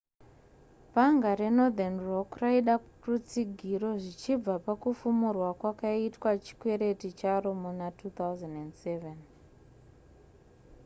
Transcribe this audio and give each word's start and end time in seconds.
bhanga 0.93 1.29
renorthern 1.39 1.95
rock 2.09 2.29
raida 2.43 2.75
rutsigiro 3.07 3.89
zvichibva 4.03 4.53
pakufumurwa 4.65 5.49
kwakaitwa 5.59 6.29
chikwereti 6.45 7.07
charo 7.19 7.49
muna 7.63 7.87
2007 7.89 9.15